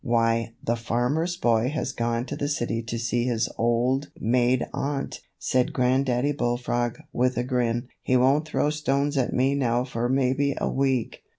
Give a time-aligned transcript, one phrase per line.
[0.03, 5.21] "Why, the Farmer's Boy has gone to the city to see his old maid aunt,"
[5.37, 7.87] said Granddaddy Bullfrog with a grin.
[8.01, 11.21] "He won't throw stones at me now for maybe a week."